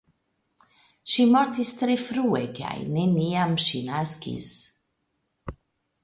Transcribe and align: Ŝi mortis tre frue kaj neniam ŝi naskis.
Ŝi 1.15 1.25
mortis 1.33 1.73
tre 1.81 1.97
frue 2.03 2.39
kaj 2.59 2.73
neniam 2.95 3.53
ŝi 3.65 3.81
naskis. 3.91 4.49